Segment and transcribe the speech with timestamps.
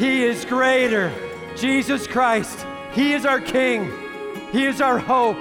[0.00, 1.12] He is greater.
[1.54, 3.92] Jesus Christ, He is our King.
[4.50, 5.36] He is our hope.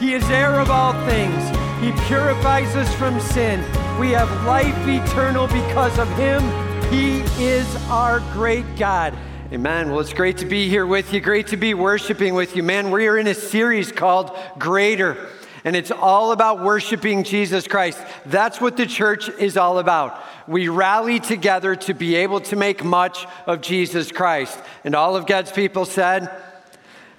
[0.00, 1.48] He is heir of all things.
[1.80, 3.60] He purifies us from sin.
[4.00, 6.42] We have life eternal because of Him.
[6.90, 9.16] He is our great God.
[9.52, 9.90] Amen.
[9.90, 11.20] Well, it's great to be here with you.
[11.20, 12.64] Great to be worshiping with you.
[12.64, 15.28] Man, we are in a series called Greater,
[15.64, 18.00] and it's all about worshiping Jesus Christ.
[18.26, 20.22] That's what the church is all about.
[20.48, 24.58] We rally together to be able to make much of Jesus Christ.
[24.84, 26.30] And all of God's people said,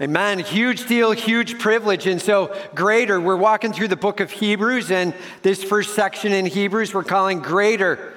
[0.02, 0.40] Amen.
[0.40, 2.08] Huge deal, huge privilege.
[2.08, 5.14] And so, greater, we're walking through the book of Hebrews, and
[5.44, 8.14] this first section in Hebrews we're calling Greater.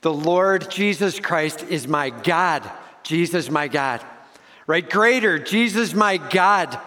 [0.00, 2.68] The Lord Jesus Christ is my God.
[3.04, 4.04] Jesus, my God.
[4.66, 4.88] Right?
[4.88, 6.78] Greater, Jesus, my God.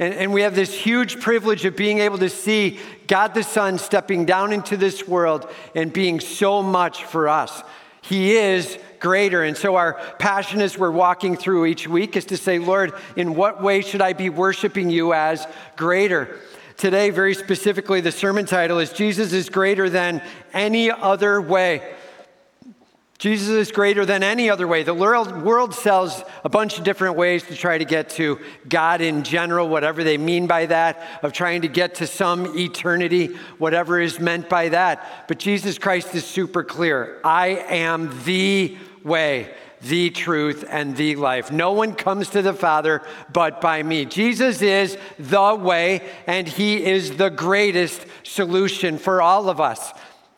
[0.00, 3.76] And, and, we have this huge privilege of being able to see God the Son
[3.76, 7.62] stepping down into this world and being so much for us.
[8.00, 9.44] He is greater.
[9.44, 13.34] And so, our passion as we're walking through each week is to say, Lord, in
[13.34, 16.40] what way should I be worshiping you as greater?
[16.78, 20.22] Today, very specifically, the sermon title is Jesus is greater than
[20.54, 21.94] any other way.
[23.20, 24.82] Jesus is greater than any other way.
[24.82, 29.24] The world, sells a bunch of different ways to try to get to God in
[29.24, 34.18] general, whatever they mean by that, of trying to get to some eternity, whatever is
[34.18, 35.26] meant by that.
[35.28, 41.52] But Jesus Christ is super clear I am the way, the truth, and the life.
[41.52, 44.06] No one comes to the Father but by me.
[44.06, 49.92] Jesus is the way, and He is the greatest solution for all of us.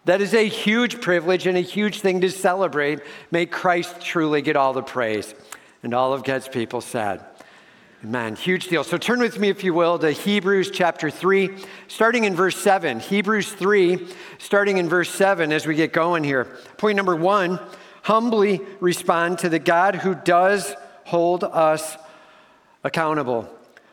[0.05, 3.01] That is a huge privilege and a huge thing to celebrate.
[3.31, 5.35] May Christ truly get all the praise.
[5.83, 7.25] And all of God's people said,
[8.05, 8.35] Amen.
[8.35, 8.83] Huge deal.
[8.83, 11.51] So turn with me, if you will, to Hebrews chapter 3,
[11.87, 12.99] starting in verse 7.
[12.99, 14.09] Hebrews 3,
[14.39, 16.47] starting in verse 7 as we get going here.
[16.79, 17.61] Point number one
[18.03, 21.97] humbly respond to the God who does hold us
[22.83, 23.49] accountable.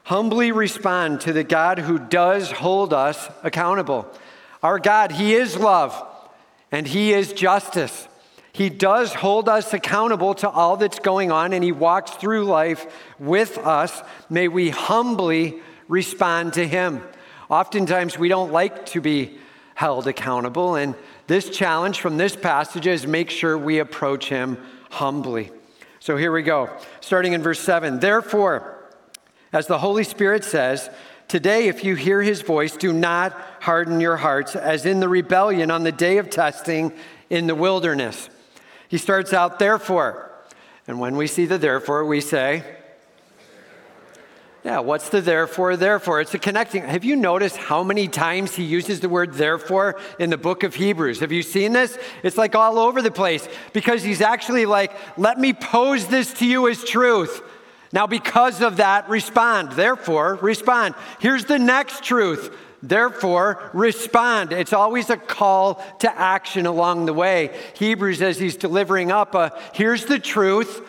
[0.06, 4.12] Humbly respond to the God who does hold us accountable.
[4.62, 6.06] Our God, He is love
[6.72, 8.08] and He is justice.
[8.52, 12.86] He does hold us accountable to all that's going on and He walks through life
[13.20, 14.02] with us.
[14.30, 17.02] May we humbly respond to Him.
[17.50, 19.40] Oftentimes, we don't like to be
[19.74, 20.94] held accountable, and
[21.28, 24.58] this challenge from this passage is make sure we approach him
[24.90, 25.52] humbly.
[26.00, 28.00] So here we go, starting in verse 7.
[28.00, 28.78] Therefore,
[29.54, 30.90] as the Holy Spirit says,
[31.30, 35.70] Today, if you hear his voice, do not harden your hearts as in the rebellion
[35.70, 36.92] on the day of testing
[37.30, 38.32] in the wilderness.
[38.88, 40.32] He starts out, therefore.
[40.88, 42.64] And when we see the therefore, we say,
[44.64, 45.78] yeah, what's the therefore?
[45.78, 46.82] Therefore, it's a connecting.
[46.82, 50.74] Have you noticed how many times he uses the word therefore in the book of
[50.74, 51.20] Hebrews?
[51.20, 51.96] Have you seen this?
[52.24, 56.46] It's like all over the place because he's actually like, let me pose this to
[56.48, 57.42] you as truth.
[57.92, 59.72] Now, because of that, respond.
[59.72, 60.96] Therefore, respond.
[61.20, 62.56] Here's the next truth.
[62.82, 64.52] Therefore, respond.
[64.54, 67.58] It's always a call to action along the way.
[67.76, 70.82] Hebrews, as he's delivering up, a, here's the truth.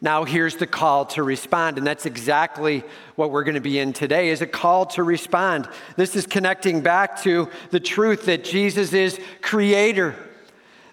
[0.00, 2.84] Now here's the call to respond, and that's exactly
[3.16, 5.68] what we're going to be in today is a call to respond.
[5.96, 10.14] This is connecting back to the truth that Jesus is creator,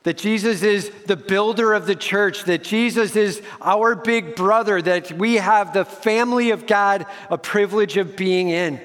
[0.06, 5.12] that Jesus is the builder of the church, that Jesus is our big brother, that
[5.12, 8.80] we have the family of God a privilege of being in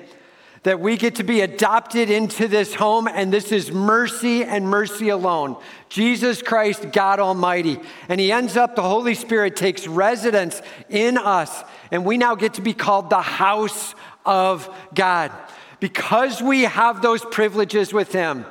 [0.63, 5.09] that we get to be adopted into this home, and this is mercy and mercy
[5.09, 5.57] alone.
[5.89, 7.81] Jesus Christ, God Almighty.
[8.11, 10.61] And He ends up, the Holy Spirit takes residence
[10.91, 13.95] in us, and we now get to be called the house
[14.27, 15.33] of God.
[15.81, 18.45] Because we have those privileges with Him,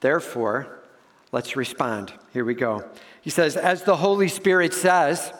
[0.00, 0.75] therefore,
[1.32, 2.12] let's respond.
[2.32, 2.84] Here we go.
[3.22, 5.32] He says, as the Holy Spirit says,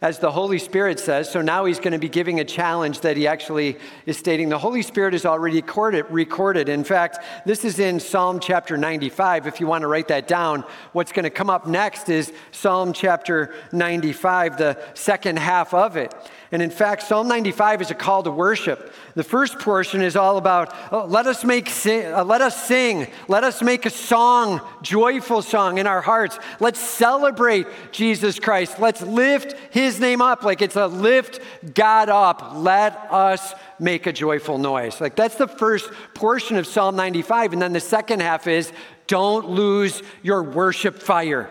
[0.00, 1.30] as the Holy Spirit says.
[1.30, 3.76] So now he's going to be giving a challenge that he actually
[4.06, 6.06] is stating the Holy Spirit is already recorded.
[6.10, 6.68] recorded.
[6.68, 9.46] In fact, this is in Psalm chapter 95.
[9.46, 12.92] If you want to write that down, what's going to come up next is Psalm
[12.92, 16.14] chapter 95, the second half of it.
[16.50, 18.92] And in fact, Psalm 95 is a call to worship.
[19.14, 23.06] The first portion is all about oh, let us make sing, uh, let us sing,
[23.28, 26.38] let us make a song, joyful song in our hearts.
[26.58, 28.78] Let's celebrate Jesus Christ.
[28.78, 31.40] Let's lift his name up like it's a lift
[31.74, 32.52] God up.
[32.54, 35.02] Let us make a joyful noise.
[35.02, 38.72] Like that's the first portion of Psalm 95 and then the second half is
[39.06, 41.50] don't lose your worship fire.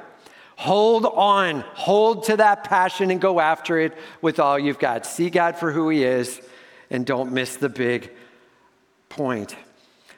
[0.58, 5.06] Hold on, hold to that passion and go after it with all you've got.
[5.06, 6.42] See God for who He is
[6.90, 8.12] and don't miss the big
[9.08, 9.56] point.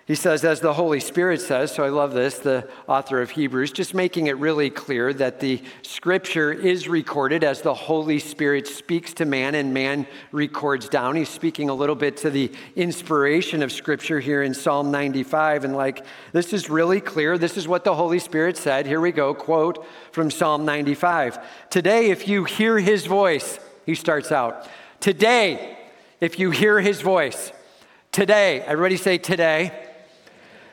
[0.10, 3.72] He says, as the Holy Spirit says, so I love this, the author of Hebrews,
[3.72, 9.14] just making it really clear that the scripture is recorded as the Holy Spirit speaks
[9.14, 11.16] to man and man records down.
[11.16, 15.64] He's speaking a little bit to the inspiration of scripture here in Psalm 95.
[15.64, 17.38] And like, this is really clear.
[17.38, 18.88] This is what the Holy Spirit said.
[18.88, 21.70] Here we go, quote from Psalm 95.
[21.70, 24.68] Today, if you hear his voice, he starts out.
[25.02, 25.78] Today,
[26.20, 27.52] if you hear his voice,
[28.12, 29.86] today, everybody say today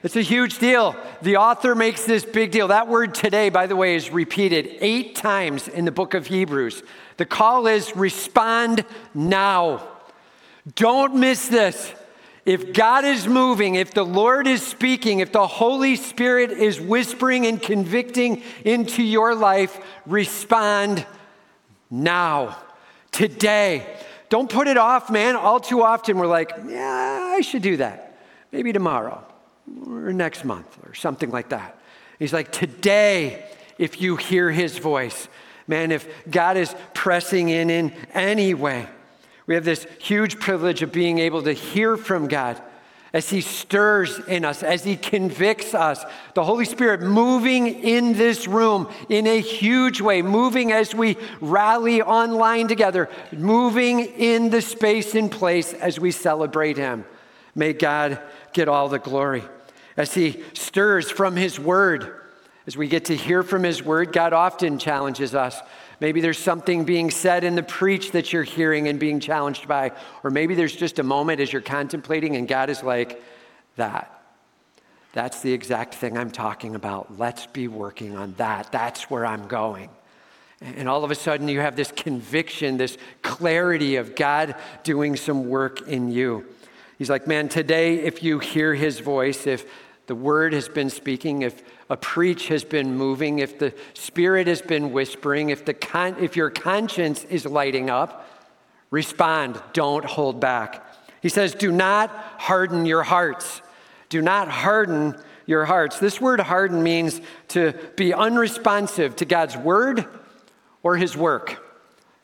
[0.03, 0.95] it's a huge deal.
[1.23, 2.69] The author makes this big deal.
[2.69, 6.83] That word today, by the way, is repeated eight times in the book of Hebrews.
[7.17, 8.85] The call is respond
[9.15, 9.87] now.
[10.75, 11.93] Don't miss this.
[12.45, 17.47] If God is moving, if the Lord is speaking, if the Holy Spirit is whispering
[17.47, 21.05] and convicting into your life, respond
[21.91, 22.57] now,
[23.11, 23.97] today.
[24.29, 25.37] Don't put it off, man.
[25.37, 28.19] All too often we're like, yeah, I should do that.
[28.53, 29.25] Maybe tomorrow
[29.87, 31.79] or next month or something like that.
[32.19, 33.45] He's like, today,
[33.79, 35.29] if you hear his voice,
[35.67, 38.89] man, if God is pressing in in any way,
[39.47, 42.61] we have this huge privilege of being able to hear from God
[43.13, 46.05] as he stirs in us, as he convicts us.
[46.35, 52.03] The Holy Spirit moving in this room in a huge way, moving as we rally
[52.03, 57.05] online together, moving in the space and place as we celebrate him.
[57.55, 58.21] May God
[58.53, 59.45] get all the glory
[59.97, 62.23] as He stirs from His Word.
[62.67, 65.61] As we get to hear from His Word, God often challenges us.
[66.01, 69.93] Maybe there's something being said in the preach that you're hearing and being challenged by.
[70.23, 73.23] Or maybe there's just a moment as you're contemplating and God is like,
[73.77, 74.13] that.
[75.13, 77.19] That's the exact thing I'm talking about.
[77.19, 78.73] Let's be working on that.
[78.73, 79.89] That's where I'm going.
[80.61, 85.49] And all of a sudden, you have this conviction, this clarity of God doing some
[85.49, 86.47] work in you.
[86.99, 89.71] He's like, man, today, if you hear his voice, if
[90.07, 94.63] the word has been speaking, if a preach has been moving, if the spirit has
[94.63, 98.29] been whispering, if, the con- if your conscience is lighting up,
[98.91, 99.61] respond.
[99.73, 100.85] Don't hold back.
[101.21, 103.63] He says, Do not harden your hearts.
[104.09, 105.99] Do not harden your hearts.
[105.99, 110.07] This word harden means to be unresponsive to God's word
[110.85, 111.63] or his work.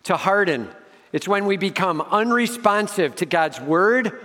[0.04, 0.68] To harden.
[1.12, 4.20] It's when we become unresponsive to God's word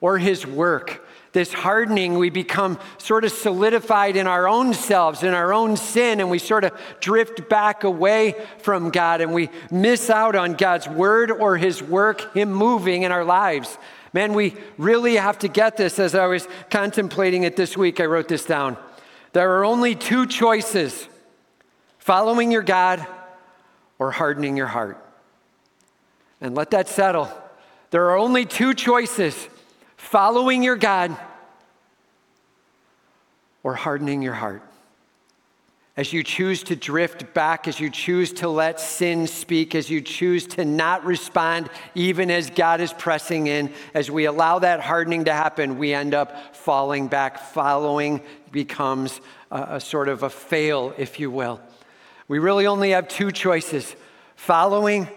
[0.00, 5.32] or his work this hardening, we become sort of solidified in our own selves, in
[5.32, 10.10] our own sin, and we sort of drift back away from God and we miss
[10.10, 13.78] out on God's word or his work, him moving in our lives.
[14.12, 15.98] Man, we really have to get this.
[15.98, 18.76] As I was contemplating it this week, I wrote this down.
[19.32, 21.08] There are only two choices
[21.98, 23.06] following your God
[23.98, 25.02] or hardening your heart.
[26.42, 27.30] And let that settle.
[27.90, 29.48] There are only two choices
[30.12, 31.16] following your God
[33.62, 34.62] or hardening your heart.
[35.96, 40.02] As you choose to drift back, as you choose to let sin speak, as you
[40.02, 45.24] choose to not respond, even as God is pressing in, as we allow that hardening
[45.24, 47.38] to happen, we end up falling back.
[47.38, 48.20] Following
[48.50, 49.18] becomes
[49.50, 51.58] a, a sort of a fail, if you will.
[52.28, 53.96] We really only have two choices
[54.36, 55.08] following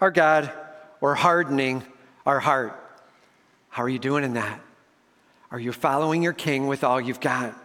[0.00, 0.52] our God
[1.00, 1.82] or hardening
[2.24, 2.83] our heart.
[3.74, 4.60] How are you doing in that?
[5.50, 7.60] Are you following your king with all you've got?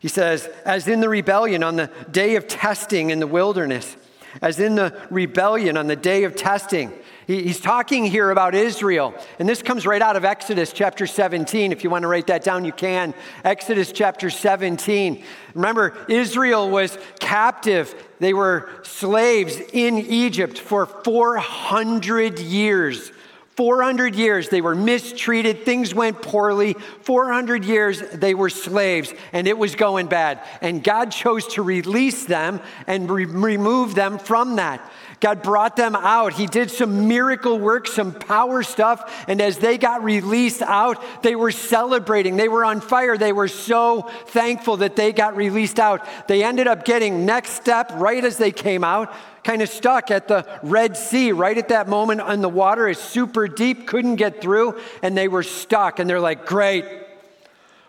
[0.00, 3.96] He says, as in the rebellion on the day of testing in the wilderness,
[4.42, 6.92] as in the rebellion on the day of testing.
[7.28, 9.14] He's talking here about Israel.
[9.38, 11.70] And this comes right out of Exodus chapter 17.
[11.70, 13.14] If you want to write that down, you can.
[13.44, 15.22] Exodus chapter 17.
[15.54, 23.12] Remember, Israel was captive, they were slaves in Egypt for 400 years.
[23.58, 26.74] 400 years they were mistreated, things went poorly.
[27.02, 30.40] 400 years they were slaves, and it was going bad.
[30.60, 34.88] And God chose to release them and re- remove them from that.
[35.20, 36.32] God brought them out.
[36.32, 39.24] He did some miracle work, some power stuff.
[39.26, 42.36] And as they got released out, they were celebrating.
[42.36, 43.18] They were on fire.
[43.18, 46.06] They were so thankful that they got released out.
[46.28, 49.12] They ended up getting next step right as they came out
[49.44, 52.86] kind of stuck at the Red Sea right at that moment on the water.
[52.86, 55.98] is super deep, couldn't get through, and they were stuck.
[55.98, 56.84] And they're like, great.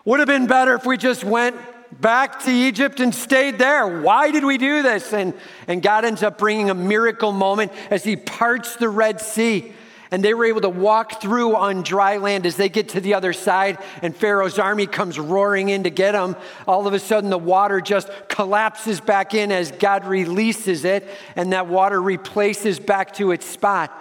[0.06, 1.56] Would have been better if we just went
[1.92, 4.00] back to Egypt and stayed there.
[4.00, 5.12] Why did we do this?
[5.12, 5.34] And,
[5.66, 9.72] and God ends up bringing a miracle moment as He parts the Red Sea
[10.10, 13.14] and they were able to walk through on dry land as they get to the
[13.14, 17.30] other side and pharaoh's army comes roaring in to get them all of a sudden
[17.30, 23.14] the water just collapses back in as god releases it and that water replaces back
[23.14, 23.92] to its spot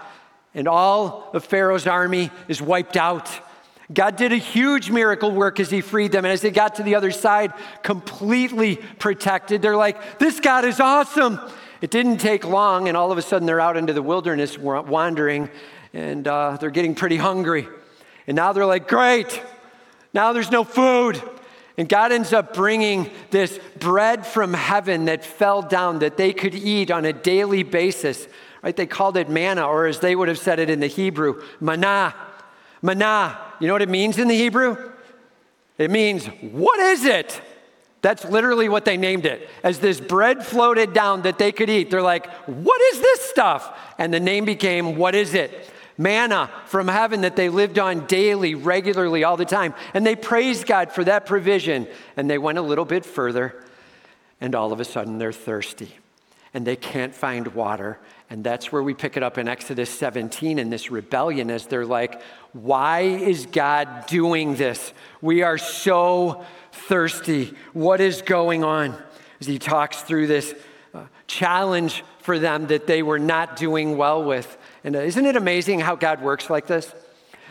[0.54, 3.30] and all of pharaoh's army is wiped out
[3.92, 6.24] God did a huge miracle work as He freed them.
[6.24, 10.80] And as they got to the other side, completely protected, they're like, This God is
[10.80, 11.40] awesome.
[11.82, 15.50] It didn't take long, and all of a sudden they're out into the wilderness wandering,
[15.94, 17.68] and uh, they're getting pretty hungry.
[18.28, 19.42] And now they're like, Great,
[20.14, 21.22] now there's no food.
[21.76, 26.54] And God ends up bringing this bread from heaven that fell down that they could
[26.54, 28.28] eat on a daily basis.
[28.62, 28.76] Right?
[28.76, 32.14] They called it manna, or as they would have said it in the Hebrew, manna.
[32.82, 33.38] Manna.
[33.60, 34.92] You know what it means in the Hebrew?
[35.78, 37.42] It means, what is it?
[38.02, 39.50] That's literally what they named it.
[39.64, 43.78] As this bread floated down that they could eat, they're like, what is this stuff?
[43.98, 45.70] And the name became, what is it?
[45.98, 49.74] Manna from heaven that they lived on daily, regularly, all the time.
[49.94, 51.88] And they praised God for that provision.
[52.16, 53.62] And they went a little bit further,
[54.40, 55.96] and all of a sudden they're thirsty
[56.54, 58.00] and they can't find water.
[58.30, 61.86] And that's where we pick it up in Exodus 17 in this rebellion as they're
[61.86, 62.22] like,
[62.54, 64.94] why is God doing this?
[65.20, 67.56] We are so thirsty.
[67.74, 68.96] What is going on?
[69.40, 70.54] As he talks through this
[70.94, 74.58] uh, challenge for them that they were not doing well with.
[74.84, 76.94] And uh, isn't it amazing how God works like this?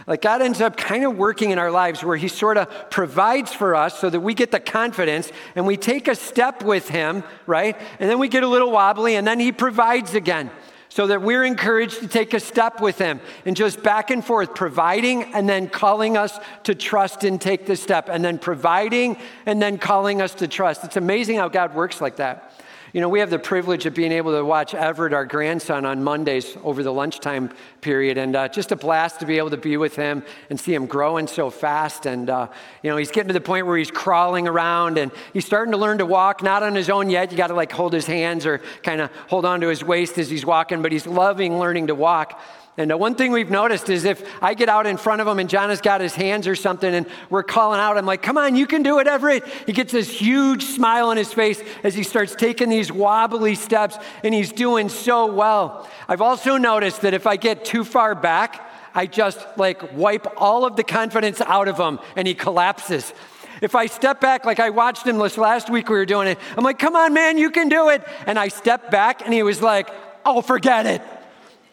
[0.09, 3.53] Like God ends up kind of working in our lives where He sort of provides
[3.53, 7.23] for us so that we get the confidence and we take a step with Him,
[7.47, 7.77] right?
[8.01, 10.51] And then we get a little wobbly and then He provides again
[10.89, 14.55] so that we're encouraged to take a step with Him and just back and forth,
[14.55, 19.61] providing and then calling us to trust and take the step, and then providing and
[19.61, 20.85] then calling us to trust.
[20.85, 22.51] It's amazing how God works like that.
[22.95, 26.03] You know, we have the privilege of being able to watch Everett, our grandson, on
[26.03, 27.51] Mondays over the lunchtime
[27.83, 30.73] period, and uh, just a blast to be able to be with him and see
[30.73, 32.07] him growing so fast.
[32.07, 32.49] And, uh,
[32.83, 35.79] you know, he's getting to the point where he's crawling around and he's starting to
[35.79, 37.31] learn to walk, not on his own yet.
[37.31, 40.17] You got to like hold his hands or kind of hold on to his waist
[40.17, 42.41] as he's walking, but he's loving learning to walk.
[42.79, 45.41] And uh, one thing we've noticed is if I get out in front of him
[45.41, 48.39] and John has got his hands or something and we're calling out, I'm like, come
[48.39, 49.45] on, you can do it, Everett.
[49.67, 53.99] He gets this huge smile on his face as he starts taking these wobbly steps
[54.23, 55.91] and he's doing so well.
[56.07, 60.65] I've also noticed that if I get too far back, I just like wipe all
[60.65, 63.13] of the confidence out of him and he collapses.
[63.61, 66.39] If I step back, like I watched him this last week, we were doing it,
[66.57, 68.07] I'm like, come on, man, you can do it.
[68.25, 69.91] And I stepped back and he was like,
[70.25, 71.03] oh, forget it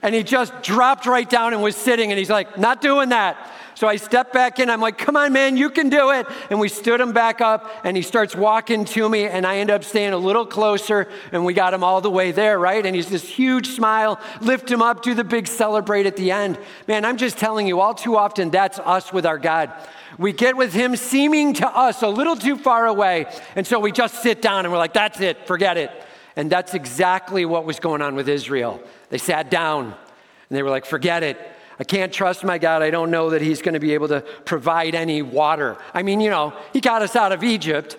[0.06, 3.52] and he just dropped right down and was sitting and he's like, not doing that.
[3.74, 4.70] So I stepped back in.
[4.70, 6.28] I'm like, come on, man, you can do it.
[6.52, 9.72] And we stood him back up and he starts walking to me and I end
[9.72, 12.86] up staying a little closer and we got him all the way there, right?
[12.86, 16.60] And he's this huge smile, lift him up, do the big celebrate at the end.
[16.88, 19.74] Man, I'm just telling you, all too often, that's us with our God.
[20.20, 23.26] We get with him seeming to us a little too far away.
[23.56, 25.90] And so we just sit down and we're like, that's it, forget it.
[26.36, 28.84] And that's exactly what was going on with Israel.
[29.10, 31.40] They sat down and they were like, forget it.
[31.80, 32.82] I can't trust my God.
[32.82, 35.78] I don't know that He's going to be able to provide any water.
[35.94, 37.98] I mean, you know, He got us out of Egypt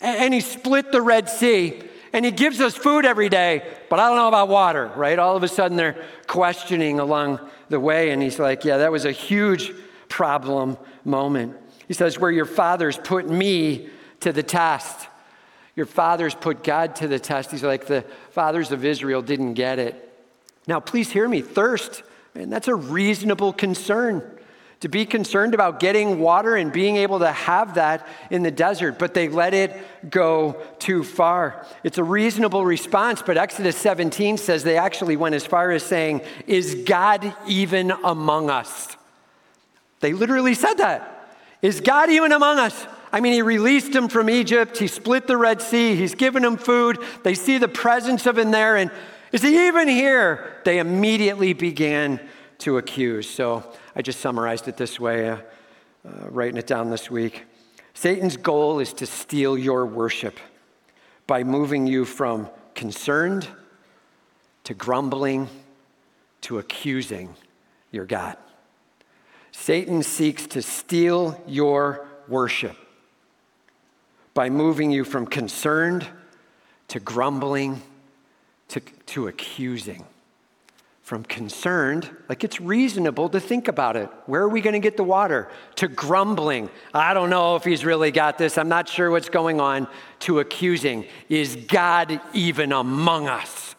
[0.00, 1.82] and He split the Red Sea
[2.12, 5.18] and He gives us food every day, but I don't know about water, right?
[5.18, 8.10] All of a sudden they're questioning along the way.
[8.10, 9.72] And He's like, yeah, that was a huge
[10.08, 11.56] problem moment.
[11.88, 13.88] He says, where your fathers put me
[14.20, 15.08] to the test.
[15.74, 17.50] Your fathers put God to the test.
[17.50, 20.02] He's like, the fathers of Israel didn't get it.
[20.66, 22.02] Now, please hear me thirst,
[22.34, 24.22] man, that's a reasonable concern.
[24.80, 28.98] To be concerned about getting water and being able to have that in the desert,
[28.98, 29.74] but they let it
[30.10, 31.64] go too far.
[31.82, 36.20] It's a reasonable response, but Exodus 17 says they actually went as far as saying,
[36.46, 38.96] Is God even among us?
[40.00, 41.30] They literally said that.
[41.62, 42.86] Is God even among us?
[43.12, 44.76] I mean, he released them from Egypt.
[44.76, 45.94] He split the Red Sea.
[45.94, 46.98] He's given them food.
[47.22, 48.76] They see the presence of him there.
[48.76, 48.90] And
[49.32, 50.60] is he even here?
[50.64, 52.20] They immediately began
[52.58, 53.28] to accuse.
[53.28, 53.64] So
[53.94, 55.36] I just summarized it this way, uh,
[56.06, 57.44] uh, writing it down this week.
[57.94, 60.38] Satan's goal is to steal your worship
[61.26, 63.48] by moving you from concerned
[64.64, 65.48] to grumbling
[66.42, 67.34] to accusing
[67.90, 68.36] your God.
[69.50, 72.76] Satan seeks to steal your worship
[74.34, 76.06] by moving you from concerned
[76.88, 77.80] to grumbling
[78.68, 80.04] to, to accusing,
[81.02, 84.10] from concerned, like it's reasonable to think about it.
[84.26, 85.48] Where are we going to get the water?
[85.76, 89.60] To grumbling, I don't know if he's really got this, I'm not sure what's going
[89.60, 89.86] on,
[90.20, 93.76] to accusing, is God even among us?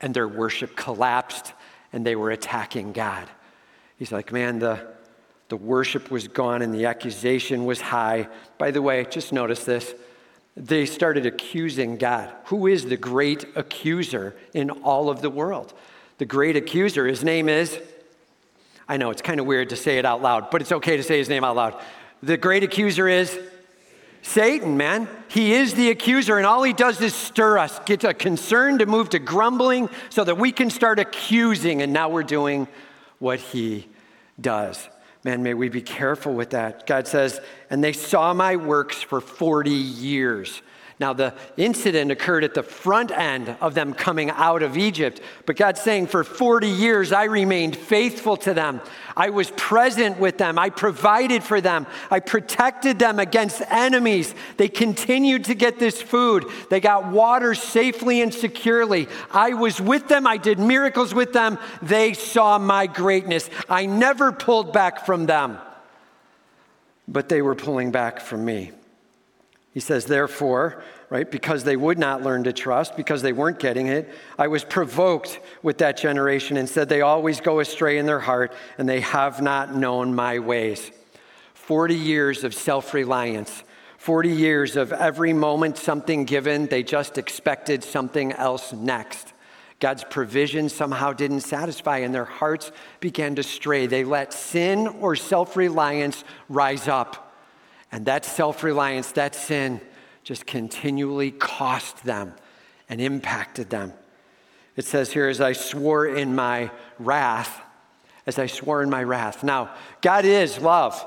[0.00, 1.52] And their worship collapsed
[1.92, 3.28] and they were attacking God.
[3.98, 4.86] He's like, man, the,
[5.48, 8.28] the worship was gone and the accusation was high.
[8.58, 9.94] By the way, just notice this
[10.56, 12.32] they started accusing God.
[12.46, 15.74] Who is the great accuser in all of the world?
[16.18, 17.78] The great accuser, his name is
[18.86, 21.02] I know it's kind of weird to say it out loud, but it's okay to
[21.02, 21.80] say his name out loud.
[22.22, 23.38] The great accuser is
[24.22, 25.08] Satan, man.
[25.28, 28.86] He is the accuser, and all he does is stir us, get a concern to
[28.86, 32.68] move to grumbling so that we can start accusing, and now we're doing
[33.18, 33.88] what he
[34.40, 34.88] does.
[35.24, 36.86] Man, may we be careful with that.
[36.86, 37.40] God says,
[37.70, 40.60] and they saw my works for 40 years.
[41.00, 45.56] Now, the incident occurred at the front end of them coming out of Egypt, but
[45.56, 48.80] God's saying, For 40 years, I remained faithful to them.
[49.16, 50.56] I was present with them.
[50.56, 51.88] I provided for them.
[52.12, 54.36] I protected them against enemies.
[54.56, 56.46] They continued to get this food.
[56.70, 59.08] They got water safely and securely.
[59.32, 60.28] I was with them.
[60.28, 61.58] I did miracles with them.
[61.82, 63.50] They saw my greatness.
[63.68, 65.58] I never pulled back from them,
[67.08, 68.70] but they were pulling back from me.
[69.74, 73.88] He says, therefore, right, because they would not learn to trust, because they weren't getting
[73.88, 78.20] it, I was provoked with that generation and said, They always go astray in their
[78.20, 80.92] heart, and they have not known my ways.
[81.54, 83.64] 40 years of self reliance,
[83.98, 89.32] 40 years of every moment something given, they just expected something else next.
[89.80, 93.88] God's provision somehow didn't satisfy, and their hearts began to stray.
[93.88, 97.23] They let sin or self reliance rise up.
[97.94, 99.80] And that self reliance, that sin,
[100.24, 102.34] just continually cost them
[102.88, 103.92] and impacted them.
[104.74, 107.62] It says here, as I swore in my wrath,
[108.26, 109.44] as I swore in my wrath.
[109.44, 109.70] Now,
[110.00, 111.06] God is love.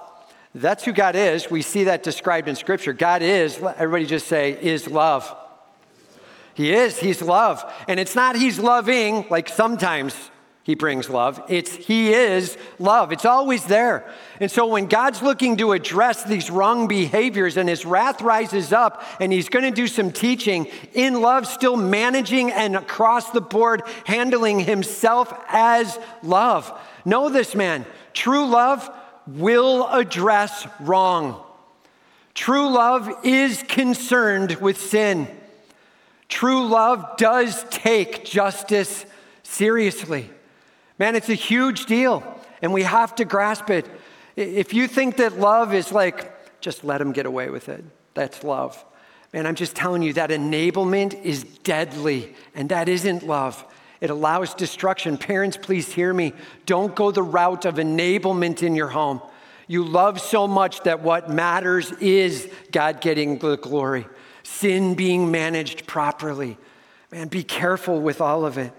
[0.55, 1.51] That's who God is.
[1.51, 2.93] We see that described in Scripture.
[2.93, 5.35] God is, everybody just say, is love.
[6.53, 7.69] He is, He's love.
[7.89, 10.15] And it's not He's loving like sometimes
[10.67, 11.41] he brings love.
[11.47, 13.13] It's He is love.
[13.13, 14.05] It's always there.
[14.41, 19.01] And so when God's looking to address these wrong behaviors and His wrath rises up
[19.21, 23.81] and He's going to do some teaching in love, still managing and across the board
[24.03, 26.77] handling Himself as love.
[27.05, 27.85] Know this, man.
[28.11, 28.89] True love
[29.25, 31.41] will address wrong.
[32.33, 35.29] True love is concerned with sin.
[36.27, 39.05] True love does take justice
[39.43, 40.29] seriously.
[40.99, 42.23] Man, it's a huge deal,
[42.61, 43.85] and we have to grasp it.
[44.35, 47.83] If you think that love is like, just let him get away with it,
[48.13, 48.83] that's love.
[49.33, 53.63] Man, I'm just telling you that enablement is deadly, and that isn't love.
[53.99, 55.17] It allows destruction.
[55.17, 56.33] Parents, please hear me.
[56.65, 59.21] Don't go the route of enablement in your home.
[59.67, 64.07] You love so much that what matters is God getting the glory,
[64.43, 66.57] sin being managed properly.
[67.11, 68.71] Man, be careful with all of it.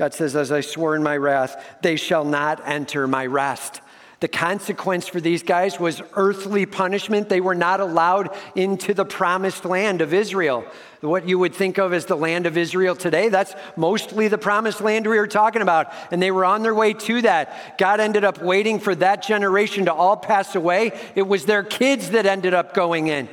[0.00, 3.82] God says, As I swore in my wrath, they shall not enter my rest.
[4.20, 7.28] The consequence for these guys was earthly punishment.
[7.28, 10.64] They were not allowed into the promised land of Israel.
[11.02, 14.80] What you would think of as the land of Israel today, that's mostly the promised
[14.80, 15.92] land we were talking about.
[16.10, 17.76] And they were on their way to that.
[17.76, 20.98] God ended up waiting for that generation to all pass away.
[21.14, 23.28] It was their kids that ended up going in.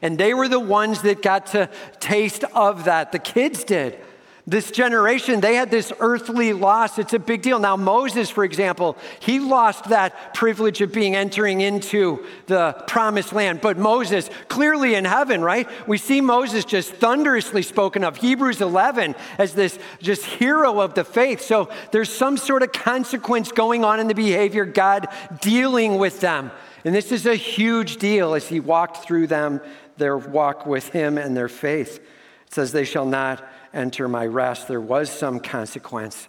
[0.00, 3.10] And they were the ones that got to taste of that.
[3.10, 3.98] The kids did.
[4.44, 6.98] This generation, they had this earthly loss.
[6.98, 7.60] It's a big deal.
[7.60, 13.60] Now, Moses, for example, he lost that privilege of being entering into the promised land.
[13.60, 15.68] But Moses, clearly in heaven, right?
[15.86, 21.04] We see Moses just thunderously spoken of, Hebrews 11, as this just hero of the
[21.04, 21.40] faith.
[21.40, 25.06] So there's some sort of consequence going on in the behavior, God
[25.40, 26.50] dealing with them.
[26.84, 29.60] And this is a huge deal as he walked through them,
[29.98, 31.98] their walk with him and their faith.
[31.98, 34.68] It says, They shall not enter my rest.
[34.68, 36.28] There was some consequence.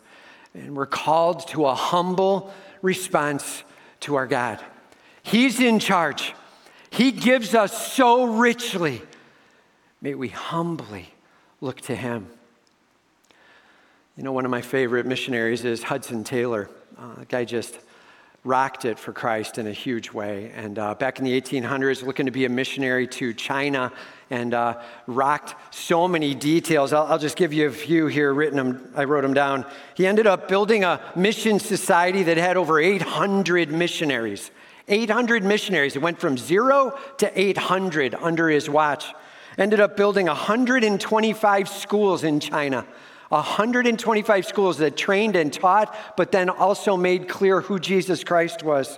[0.53, 3.63] And we're called to a humble response
[4.01, 4.59] to our God.
[5.23, 6.33] He's in charge,
[6.89, 9.01] He gives us so richly.
[10.01, 11.13] May we humbly
[11.61, 12.27] look to Him.
[14.17, 16.69] You know, one of my favorite missionaries is Hudson Taylor.
[16.99, 17.79] Uh, the guy just
[18.43, 20.51] rocked it for Christ in a huge way.
[20.53, 23.91] And uh, back in the 1800s, looking to be a missionary to China
[24.33, 26.91] and uh, rocked so many details.
[26.91, 29.63] I'll, I'll, just give you a few here written them, I wrote them down.
[29.93, 34.49] He ended up building a mission society that had over 800 missionaries.
[34.87, 35.95] 800 missionaries.
[35.95, 39.13] It went from zero to 800 under his watch.
[39.57, 42.87] Ended up building 125 schools in China.
[43.29, 48.97] 125 schools that trained and taught, but then also made clear who Jesus Christ was.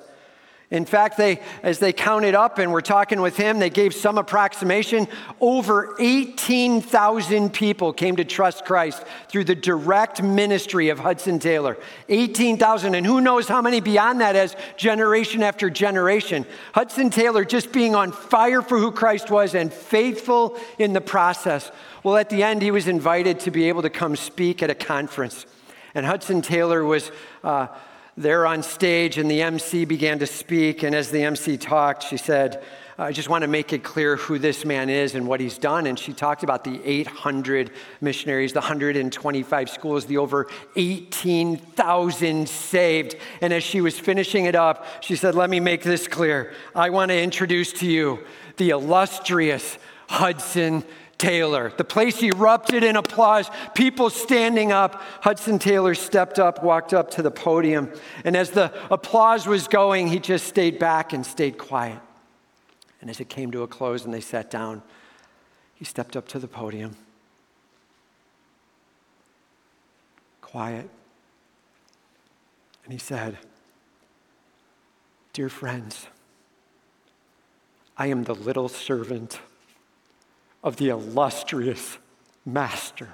[0.71, 4.17] In fact, they, as they counted up and were talking with him, they gave some
[4.17, 5.07] approximation.
[5.39, 11.77] Over 18,000 people came to trust Christ through the direct ministry of Hudson Taylor.
[12.09, 16.47] 18,000, and who knows how many beyond that as generation after generation.
[16.73, 21.71] Hudson Taylor just being on fire for who Christ was and faithful in the process.
[22.01, 24.75] Well, at the end, he was invited to be able to come speak at a
[24.75, 25.45] conference.
[25.93, 27.11] And Hudson Taylor was.
[27.43, 27.67] Uh,
[28.17, 30.83] there on stage, and the MC began to speak.
[30.83, 32.63] And as the MC talked, she said,
[32.97, 35.85] I just want to make it clear who this man is and what he's done.
[35.85, 40.47] And she talked about the 800 missionaries, the 125 schools, the over
[40.77, 43.17] 18,000 saved.
[43.41, 46.53] And as she was finishing it up, she said, Let me make this clear.
[46.73, 48.23] I want to introduce to you
[48.55, 50.85] the illustrious Hudson
[51.17, 51.71] Taylor.
[51.75, 55.01] The place erupted in applause, people standing up.
[55.21, 57.91] Hudson Taylor stepped up, walked up to the podium,
[58.23, 61.99] and as the applause was going, he just stayed back and stayed quiet.
[63.01, 64.81] And as it came to a close and they sat down,
[65.75, 66.95] he stepped up to the podium,
[70.41, 70.89] quiet,
[72.83, 73.37] and he said,
[75.33, 76.07] Dear friends,
[77.97, 79.39] I am the little servant
[80.65, 81.97] of the illustrious
[82.43, 83.07] Master.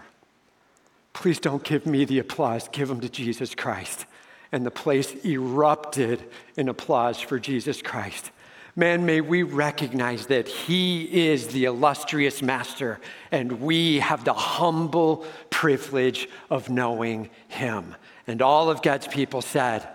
[1.14, 4.06] Please don't give me the applause, give them to Jesus Christ.
[4.52, 6.24] And the place erupted
[6.58, 8.32] in applause for Jesus Christ.
[8.76, 13.00] Man, may we recognize that He is the illustrious Master,
[13.32, 17.96] and we have the humble privilege of knowing Him.
[18.28, 19.88] And all of God's people said,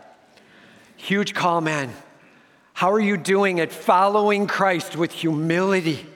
[0.96, 1.90] Huge call, man.
[2.74, 6.06] How are you doing at following Christ with humility?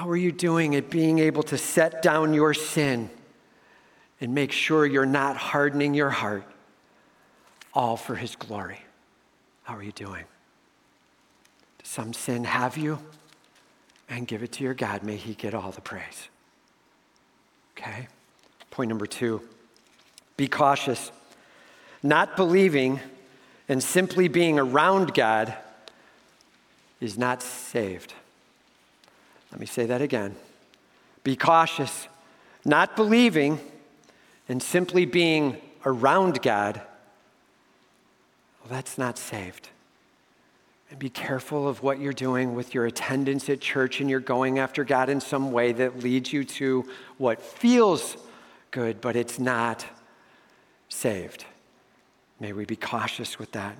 [0.00, 3.10] How are you doing at being able to set down your sin
[4.18, 6.42] and make sure you're not hardening your heart,
[7.74, 8.80] all for His glory?
[9.64, 10.24] How are you doing?
[11.82, 12.98] some sin have you?
[14.08, 15.02] And give it to your God.
[15.02, 16.30] May He get all the praise.
[17.76, 18.08] Okay?
[18.70, 19.42] Point number two
[20.38, 21.12] be cautious.
[22.02, 23.00] Not believing
[23.68, 25.54] and simply being around God
[27.02, 28.14] is not saved.
[29.50, 30.36] Let me say that again.
[31.24, 32.08] Be cautious.
[32.64, 33.58] Not believing
[34.48, 36.80] and simply being around God,
[38.60, 39.68] well, that's not saved.
[40.90, 44.58] And be careful of what you're doing with your attendance at church and you're going
[44.58, 46.84] after God in some way that leads you to
[47.16, 48.16] what feels
[48.72, 49.86] good, but it's not
[50.88, 51.44] saved.
[52.40, 53.76] May we be cautious with that.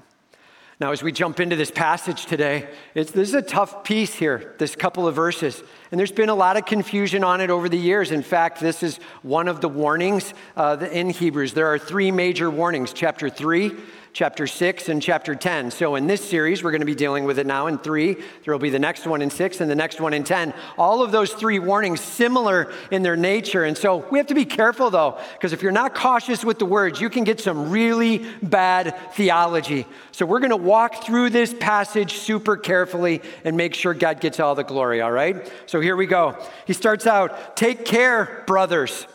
[0.80, 4.74] Now, as we jump into this passage today, this is a tough piece here, this
[4.74, 5.62] couple of verses.
[5.92, 8.12] And there's been a lot of confusion on it over the years.
[8.12, 11.52] In fact, this is one of the warnings uh, in Hebrews.
[11.52, 13.76] There are three major warnings chapter 3,
[14.12, 15.70] chapter 6 and chapter 10.
[15.70, 18.14] So in this series, we're going to be dealing with it now in 3.
[18.14, 20.52] There will be the next one in 6 and the next one in 10.
[20.76, 23.64] All of those three warnings similar in their nature.
[23.64, 26.66] And so we have to be careful though, because if you're not cautious with the
[26.66, 29.86] words, you can get some really bad theology.
[30.12, 34.40] So we're going to walk through this passage super carefully and make sure God gets
[34.40, 35.50] all the glory, all right?
[35.66, 36.36] So here we go.
[36.66, 39.06] He starts out, take care, brothers.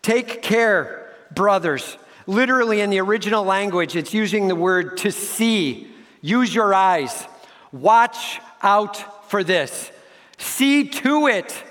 [0.00, 1.98] Take care, brothers.
[2.28, 5.88] Literally, in the original language, it's using the word to see.
[6.20, 7.26] Use your eyes.
[7.72, 9.90] Watch out for this.
[10.36, 11.64] See to it,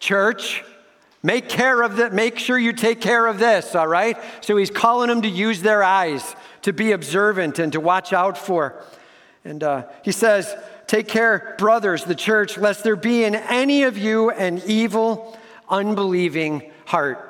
[0.00, 0.64] church.
[1.22, 2.14] Make care of that.
[2.14, 4.16] Make sure you take care of this, all right?
[4.40, 8.38] So he's calling them to use their eyes, to be observant, and to watch out
[8.38, 8.82] for.
[9.44, 13.98] And uh, he says, Take care, brothers, the church, lest there be in any of
[13.98, 17.26] you an evil, unbelieving heart.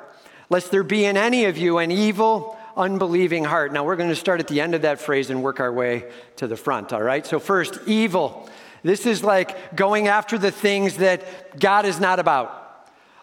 [0.49, 3.73] Lest there be in any of you an evil, unbelieving heart.
[3.73, 6.05] Now, we're going to start at the end of that phrase and work our way
[6.37, 7.25] to the front, all right?
[7.25, 8.49] So, first, evil.
[8.83, 12.55] This is like going after the things that God is not about.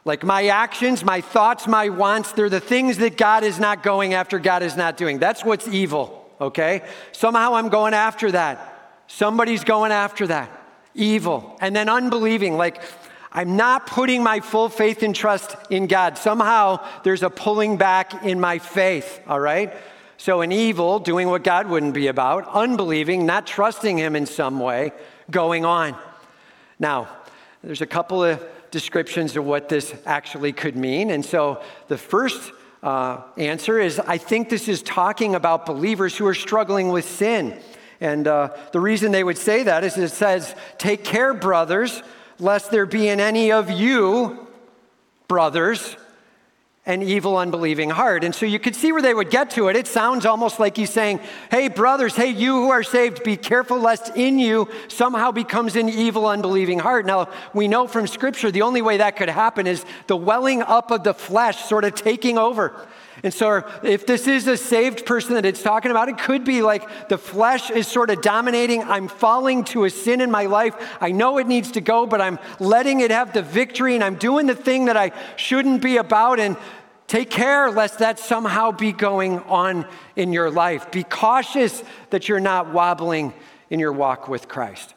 [0.04, 4.14] Like my actions, my thoughts, my wants, they're the things that God is not going
[4.14, 5.18] after, God is not doing.
[5.18, 6.82] That's what's evil, okay?
[7.10, 9.02] Somehow I'm going after that.
[9.08, 10.48] Somebody's going after that.
[10.94, 11.58] Evil.
[11.60, 12.82] And then unbelieving, like
[13.36, 16.16] I'm not putting my full faith and trust in God.
[16.16, 19.74] Somehow there's a pulling back in my faith, all right?
[20.16, 24.58] So, an evil, doing what God wouldn't be about, unbelieving, not trusting Him in some
[24.58, 24.90] way,
[25.30, 25.94] going on.
[26.78, 27.08] Now,
[27.62, 31.10] there's a couple of descriptions of what this actually could mean.
[31.10, 36.26] And so, the first uh, answer is I think this is talking about believers who
[36.26, 37.60] are struggling with sin.
[38.00, 42.02] And uh, the reason they would say that is it says, Take care, brothers,
[42.38, 44.46] lest there be in any of you,
[45.28, 45.96] brothers,
[46.86, 48.22] an evil, unbelieving heart.
[48.22, 49.74] And so you could see where they would get to it.
[49.74, 51.18] It sounds almost like he's saying,
[51.50, 55.88] Hey, brothers, hey, you who are saved, be careful lest in you somehow becomes an
[55.88, 57.04] evil, unbelieving heart.
[57.04, 60.92] Now, we know from Scripture the only way that could happen is the welling up
[60.92, 62.86] of the flesh sort of taking over.
[63.22, 66.62] And so, if this is a saved person that it's talking about, it could be
[66.62, 68.82] like the flesh is sort of dominating.
[68.82, 70.74] I'm falling to a sin in my life.
[71.00, 74.16] I know it needs to go, but I'm letting it have the victory and I'm
[74.16, 76.38] doing the thing that I shouldn't be about.
[76.38, 76.56] And
[77.06, 80.90] Take care lest that somehow be going on in your life.
[80.90, 83.32] Be cautious that you're not wobbling
[83.70, 84.94] in your walk with Christ.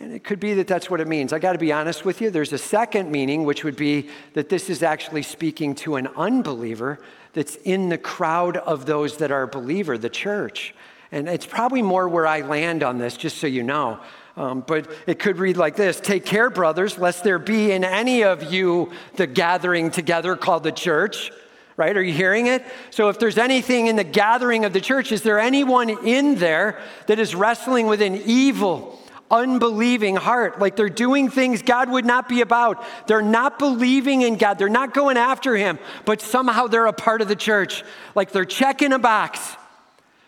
[0.00, 1.32] And it could be that that's what it means.
[1.32, 2.30] I got to be honest with you.
[2.30, 6.98] There's a second meaning, which would be that this is actually speaking to an unbeliever
[7.34, 10.74] that's in the crowd of those that are believer, the church.
[11.12, 14.00] And it's probably more where I land on this, just so you know.
[14.36, 18.24] Um, but it could read like this Take care, brothers, lest there be in any
[18.24, 21.30] of you the gathering together called the church
[21.76, 21.96] right?
[21.96, 22.64] Are you hearing it?
[22.90, 26.78] So, if there's anything in the gathering of the church, is there anyone in there
[27.08, 29.00] that is wrestling with an evil,
[29.34, 30.60] unbelieving heart?
[30.60, 32.82] Like they're doing things God would not be about.
[33.06, 34.58] They're not believing in God.
[34.58, 37.82] They're not going after Him, but somehow they're a part of the church.
[38.14, 39.56] Like they're checking a box,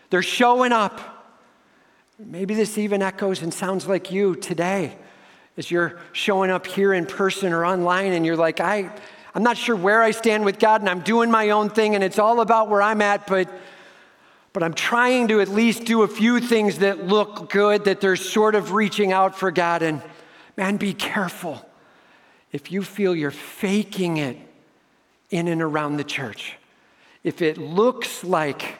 [0.09, 1.01] they're showing up.
[2.19, 4.97] Maybe this even echoes and sounds like you today
[5.55, 8.91] as you're showing up here in person or online and you're like, I.
[9.35, 12.03] I'm not sure where I stand with God and I'm doing my own thing and
[12.03, 13.47] it's all about where I'm at, but,
[14.57, 18.15] but I'm trying to at least do a few things that look good, that they're
[18.15, 19.83] sort of reaching out for God.
[19.83, 20.01] And
[20.55, 21.63] man, be careful
[22.51, 24.35] if you feel you're faking it
[25.29, 26.55] in and around the church.
[27.23, 28.79] If it looks like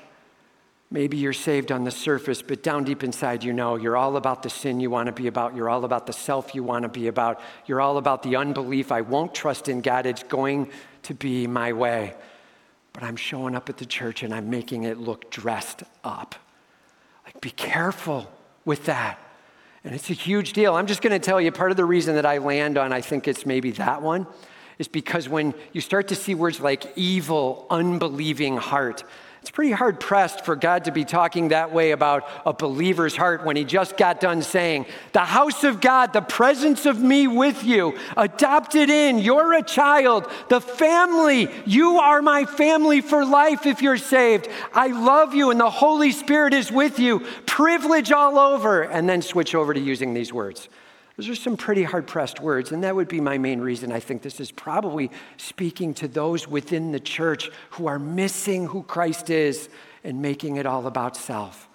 [0.90, 4.42] Maybe you're saved on the surface, but down deep inside, you know you're all about
[4.42, 5.54] the sin you want to be about.
[5.54, 7.42] You're all about the self you want to be about.
[7.66, 8.90] You're all about the unbelief.
[8.90, 10.06] I won't trust in God.
[10.06, 10.72] It's going
[11.04, 12.14] to be my way.
[12.98, 16.34] But I'm showing up at the church and I'm making it look dressed up.
[17.26, 18.28] Like, be careful
[18.66, 19.20] with that.
[19.84, 20.74] And it's a huge deal.
[20.74, 23.02] I'm just going to tell you part of the reason that I land on, I
[23.02, 24.26] think it's maybe that one,
[24.80, 29.04] is because when you start to see words like evil, unbelieving heart,
[29.48, 33.46] it's pretty hard pressed for God to be talking that way about a believer's heart
[33.46, 37.64] when he just got done saying, The house of God, the presence of me with
[37.64, 43.82] you, adopted in, you're a child, the family, you are my family for life if
[43.82, 44.50] you're saved.
[44.74, 49.22] I love you, and the Holy Spirit is with you, privilege all over, and then
[49.22, 50.68] switch over to using these words.
[51.18, 53.92] Those are some pretty hard pressed words, and that would be my main reason.
[53.92, 58.84] I think this is probably speaking to those within the church who are missing who
[58.84, 59.68] Christ is
[60.04, 61.68] and making it all about self.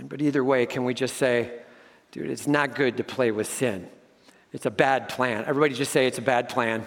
[0.00, 1.50] But either way, can we just say,
[2.12, 3.88] dude, it's not good to play with sin?
[4.52, 5.44] It's a bad plan.
[5.44, 6.86] Everybody just say it's a bad plan.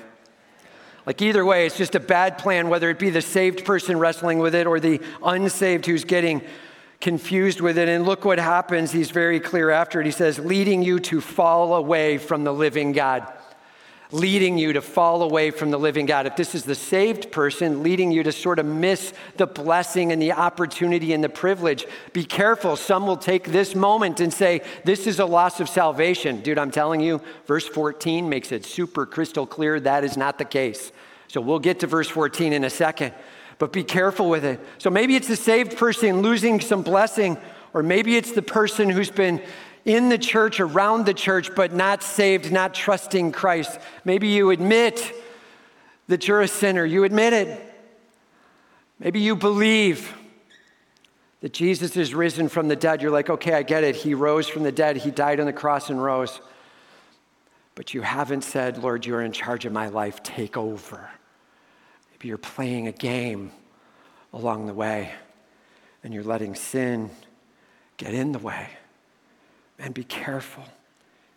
[1.06, 4.40] Like either way, it's just a bad plan, whether it be the saved person wrestling
[4.40, 6.42] with it or the unsaved who's getting
[7.02, 7.90] confused with it.
[7.90, 8.92] And look what happens.
[8.92, 10.06] He's very clear after it.
[10.06, 13.32] He says, leading you to fall away from the living God.
[14.12, 16.28] Leading you to fall away from the living God.
[16.28, 20.22] If this is the saved person, leading you to sort of miss the blessing and
[20.22, 22.76] the opportunity and the privilege, be careful.
[22.76, 26.42] Some will take this moment and say, This is a loss of salvation.
[26.42, 30.46] Dude, I'm telling you, verse 14 makes it super crystal clear that is not the
[30.46, 30.92] case.
[31.28, 33.12] So we'll get to verse 14 in a second
[33.58, 34.60] but be careful with it.
[34.78, 37.38] So maybe it's the saved person losing some blessing,
[37.74, 39.42] or maybe it's the person who's been
[39.86, 43.80] in the church, around the church, but not saved, not trusting Christ.
[44.04, 45.14] Maybe you admit
[46.08, 47.74] that you're a sinner, you admit it.
[49.00, 50.16] Maybe you believe
[51.42, 53.02] that Jesus is risen from the dead.
[53.02, 53.96] You're like, okay, I get it.
[53.96, 56.42] He rose from the dead, He died on the cross and rose.
[57.76, 61.10] But you haven't said, Lord, you're in charge of my life, take over.
[62.26, 63.52] Maybe you're playing a game
[64.34, 65.12] along the way
[66.04, 67.12] and you're letting sin
[67.98, 68.68] get in the way.
[69.78, 70.64] And be careful.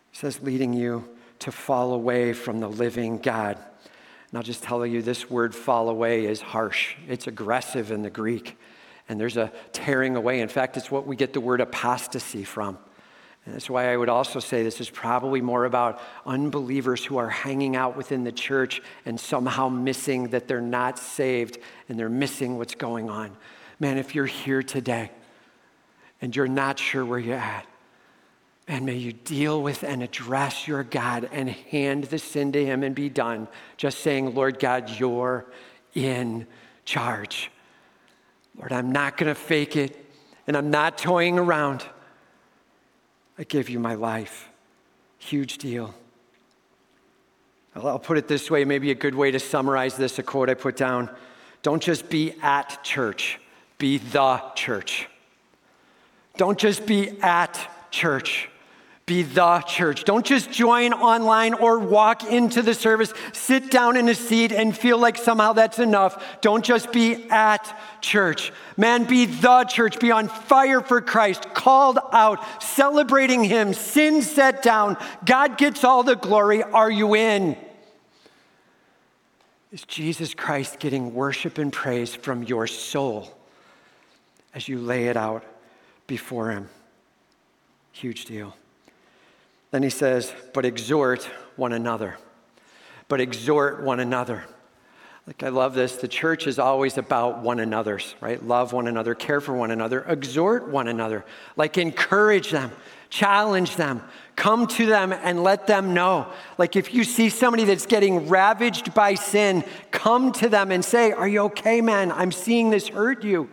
[0.09, 1.07] He says, leading you
[1.39, 3.59] to fall away from the living God.
[3.59, 8.09] And I'll just tell you this word fall away is harsh, it's aggressive in the
[8.09, 8.57] Greek.
[9.07, 10.39] And there's a tearing away.
[10.39, 12.79] In fact, it's what we get the word apostasy from.
[13.45, 17.29] And that's why I would also say this is probably more about unbelievers who are
[17.29, 22.57] hanging out within the church and somehow missing that they're not saved and they're missing
[22.57, 23.35] what's going on.
[23.79, 25.09] Man, if you're here today
[26.21, 27.65] and you're not sure where you're at,
[28.67, 32.83] and may you deal with and address your God and hand the sin to Him
[32.83, 33.47] and be done.
[33.77, 35.47] Just saying, Lord God, you're
[35.95, 36.45] in
[36.85, 37.49] charge.
[38.55, 40.05] Lord, I'm not going to fake it
[40.45, 41.83] and I'm not toying around.
[43.39, 44.49] I give you my life.
[45.17, 45.95] Huge deal.
[47.73, 50.55] I'll put it this way, maybe a good way to summarize this, a quote I
[50.55, 51.09] put down.
[51.61, 53.39] Don't just be at church,
[53.77, 55.07] be the church.
[56.35, 57.59] Don't just be at
[57.91, 58.49] church,
[59.09, 60.03] be the church.
[60.03, 64.77] Don't just join online or walk into the service, sit down in a seat and
[64.77, 66.39] feel like somehow that's enough.
[66.41, 68.53] Don't just be at church.
[68.77, 69.99] Man, be the church.
[69.99, 74.95] Be on fire for Christ, called out, celebrating Him, sin set down.
[75.25, 76.61] God gets all the glory.
[76.61, 77.57] Are you in?
[79.71, 83.35] is Jesus Christ getting worship and praise from your soul
[84.53, 85.43] as you lay it out
[86.05, 86.69] before Him.
[87.91, 88.55] Huge deal.
[89.71, 91.23] Then he says, but exhort
[91.55, 92.17] one another.
[93.07, 94.45] But exhort one another.
[95.27, 95.97] Like, I love this.
[95.97, 98.43] The church is always about one another's, right?
[98.43, 101.23] Love one another, care for one another, exhort one another,
[101.55, 102.71] like, encourage them,
[103.11, 104.01] challenge them,
[104.35, 106.31] come to them and let them know.
[106.57, 111.11] Like, if you see somebody that's getting ravaged by sin, come to them and say,
[111.11, 112.11] Are you okay, man?
[112.11, 113.49] I'm seeing this hurt you.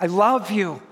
[0.00, 0.82] I love you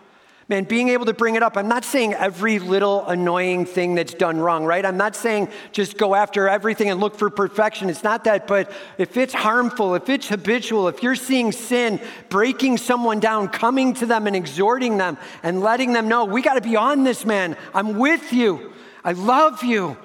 [0.48, 1.56] man, being able to bring it up.
[1.56, 4.84] I'm not saying every little annoying thing that's done wrong, right?
[4.84, 7.90] I'm not saying just go after everything and look for perfection.
[7.90, 12.78] It's not that, but if it's harmful, if it's habitual, if you're seeing sin, breaking
[12.78, 16.62] someone down, coming to them and exhorting them and letting them know, we got to
[16.62, 17.56] be on this, man.
[17.74, 18.72] I'm with you.
[19.04, 19.98] I love you.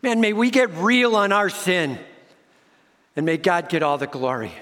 [0.00, 1.98] Man, may we get real on our sin
[3.14, 4.52] and may God get all the glory.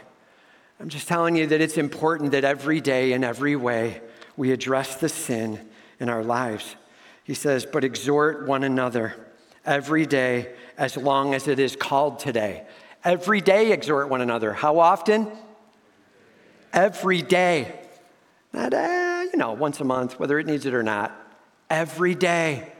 [0.81, 4.01] I'm just telling you that it's important that every day in every way,
[4.37, 5.61] we address the sin
[5.99, 6.77] in our lives.
[7.25, 9.15] He says, but exhort one another
[9.65, 12.65] every day as long as it is called today.
[13.05, 14.53] Every day, exhort one another.
[14.53, 15.31] How often?
[16.73, 17.79] Every day.
[18.53, 21.15] Not, uh, you know, once a month, whether it needs it or not.
[21.69, 22.73] Every day.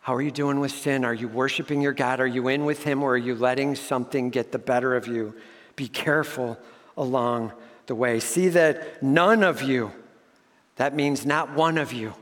[0.00, 1.04] How are you doing with sin?
[1.04, 2.20] Are you worshiping your God?
[2.20, 5.34] Are you in with Him or are you letting something get the better of you?
[5.76, 6.58] Be careful
[6.96, 7.52] along
[7.86, 8.20] the way.
[8.20, 9.92] See that none of you
[10.76, 12.14] that means not one of you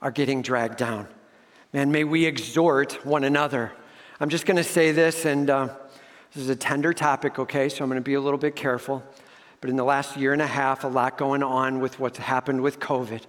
[0.00, 1.06] are getting dragged down.
[1.72, 3.72] Man, may we exhort one another.
[4.18, 5.68] I'm just going to say this, and uh,
[6.32, 7.68] this is a tender topic, okay?
[7.68, 9.02] So I'm going to be a little bit careful.
[9.60, 12.62] But in the last year and a half, a lot going on with what's happened
[12.62, 13.22] with COVID.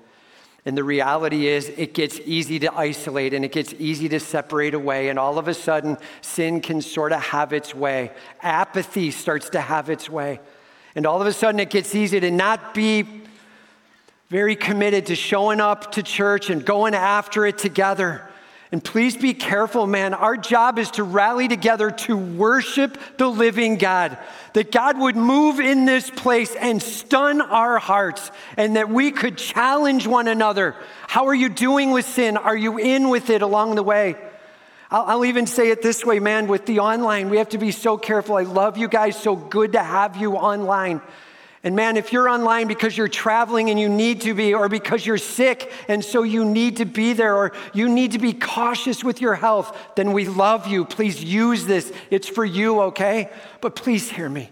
[0.66, 4.76] And the reality is, it gets easy to isolate and it gets easy to separate
[4.76, 5.10] away.
[5.10, 8.12] And all of a sudden, sin can sort of have its way.
[8.42, 10.40] Apathy starts to have its way.
[10.94, 13.21] And all of a sudden, it gets easy to not be
[14.32, 18.26] very committed to showing up to church and going after it together.
[18.72, 20.14] And please be careful, man.
[20.14, 24.18] Our job is to rally together to worship the living God.
[24.54, 29.38] That God would move in this place and stun our hearts, and that we could
[29.38, 30.78] challenge one another.
[31.10, 32.38] How are you doing with sin?
[32.38, 34.16] Are you in with it along the way?
[34.90, 37.72] I'll, I'll even say it this way, man, with the online, we have to be
[37.72, 38.38] so careful.
[38.38, 41.02] I love you guys, so good to have you online.
[41.64, 45.06] And man, if you're online because you're traveling and you need to be, or because
[45.06, 49.04] you're sick and so you need to be there, or you need to be cautious
[49.04, 50.86] with your health, then we love you.
[50.86, 51.94] Please use this.
[52.10, 53.30] It's for you, okay?
[53.62, 54.50] But please hear me.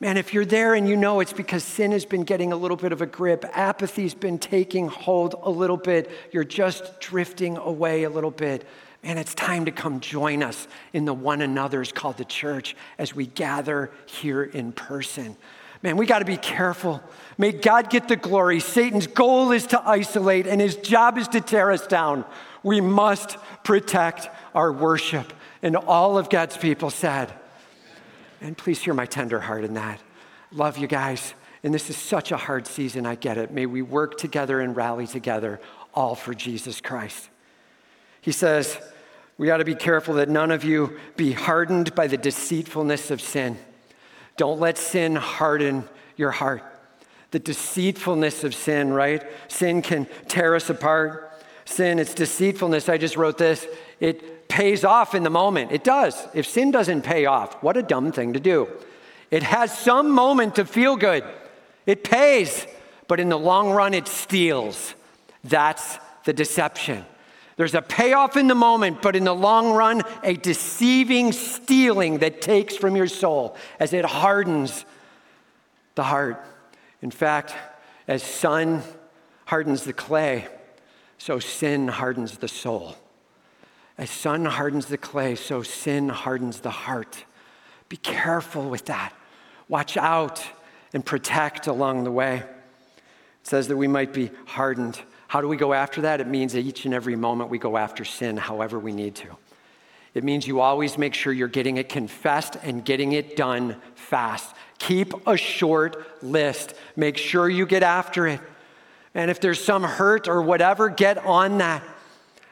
[0.00, 2.76] Man, if you're there and you know it's because sin has been getting a little
[2.76, 8.04] bit of a grip, apathy's been taking hold a little bit, you're just drifting away
[8.04, 8.66] a little bit.
[9.02, 13.14] Man, it's time to come join us in the one another's called the church as
[13.14, 15.36] we gather here in person.
[15.82, 17.02] Man, we got to be careful.
[17.36, 18.58] May God get the glory.
[18.60, 22.24] Satan's goal is to isolate, and his job is to tear us down.
[22.62, 25.32] We must protect our worship.
[25.62, 27.32] And all of God's people said,
[28.40, 30.00] and please hear my tender heart in that.
[30.52, 31.34] Love you guys.
[31.62, 33.50] And this is such a hard season, I get it.
[33.50, 35.60] May we work together and rally together,
[35.92, 37.28] all for Jesus Christ.
[38.20, 38.78] He says,
[39.36, 43.20] we got to be careful that none of you be hardened by the deceitfulness of
[43.20, 43.58] sin.
[44.38, 45.84] Don't let sin harden
[46.16, 46.62] your heart.
[47.32, 49.22] The deceitfulness of sin, right?
[49.48, 51.30] Sin can tear us apart.
[51.66, 52.88] Sin, it's deceitfulness.
[52.88, 53.66] I just wrote this.
[54.00, 55.72] It pays off in the moment.
[55.72, 56.16] It does.
[56.32, 58.68] If sin doesn't pay off, what a dumb thing to do.
[59.30, 61.24] It has some moment to feel good.
[61.84, 62.66] It pays,
[63.08, 64.94] but in the long run, it steals.
[65.42, 67.04] That's the deception.
[67.58, 72.40] There's a payoff in the moment, but in the long run, a deceiving stealing that
[72.40, 74.84] takes from your soul as it hardens
[75.96, 76.40] the heart.
[77.02, 77.56] In fact,
[78.06, 78.84] as sun
[79.46, 80.46] hardens the clay,
[81.18, 82.94] so sin hardens the soul.
[83.98, 87.24] As sun hardens the clay, so sin hardens the heart.
[87.88, 89.12] Be careful with that.
[89.68, 90.40] Watch out
[90.94, 92.36] and protect along the way.
[92.36, 92.46] It
[93.42, 96.20] says that we might be hardened how do we go after that?
[96.20, 99.28] It means that each and every moment we go after sin however we need to.
[100.14, 104.54] It means you always make sure you're getting it confessed and getting it done fast.
[104.78, 106.74] Keep a short list.
[106.96, 108.40] Make sure you get after it.
[109.14, 111.84] And if there's some hurt or whatever, get on that.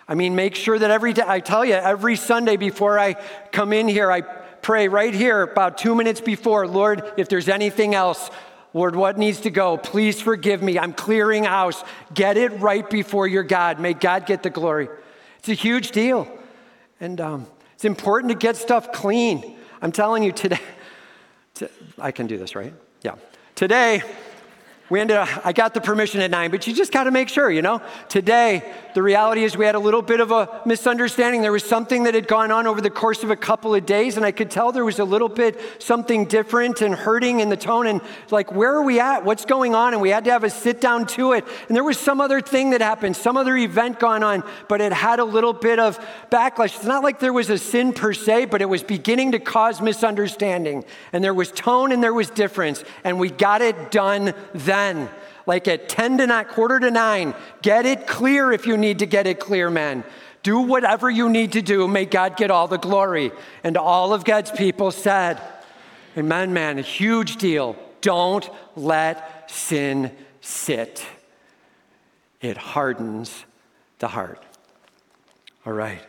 [0.06, 3.14] I mean, make sure that every day, I tell you, every Sunday before I
[3.52, 7.94] come in here, I pray right here about two minutes before, Lord, if there's anything
[7.94, 8.30] else,
[8.76, 9.78] Lord, what needs to go?
[9.78, 10.78] Please forgive me.
[10.78, 11.82] I'm clearing house.
[12.12, 13.80] Get it right before your God.
[13.80, 14.90] May God get the glory.
[15.38, 16.28] It's a huge deal.
[17.00, 19.56] And um, it's important to get stuff clean.
[19.80, 20.60] I'm telling you today,
[21.98, 22.74] I can do this, right?
[23.00, 23.14] Yeah.
[23.54, 24.02] Today,
[24.88, 27.28] we ended up, I got the permission at nine, but you just got to make
[27.28, 27.82] sure, you know?
[28.08, 28.62] Today,
[28.94, 31.42] the reality is we had a little bit of a misunderstanding.
[31.42, 34.16] There was something that had gone on over the course of a couple of days,
[34.16, 37.56] and I could tell there was a little bit something different and hurting in the
[37.56, 37.88] tone.
[37.88, 39.24] And like, where are we at?
[39.24, 39.92] What's going on?
[39.92, 41.44] And we had to have a sit down to it.
[41.66, 44.92] And there was some other thing that happened, some other event going on, but it
[44.92, 45.98] had a little bit of
[46.30, 46.76] backlash.
[46.76, 49.80] It's not like there was a sin per se, but it was beginning to cause
[49.80, 50.84] misunderstanding.
[51.12, 52.84] And there was tone and there was difference.
[53.02, 55.08] And we got it done then then,
[55.46, 57.34] like at 10 to 9, quarter to 9.
[57.62, 60.04] Get it clear if you need to get it clear, man.
[60.42, 61.88] Do whatever you need to do.
[61.88, 63.32] May God get all the glory.
[63.64, 65.40] And all of God's people said,
[66.16, 66.78] Amen, man.
[66.78, 67.76] A huge deal.
[68.00, 71.04] Don't let sin sit,
[72.40, 73.44] it hardens
[73.98, 74.42] the heart.
[75.64, 76.00] All right.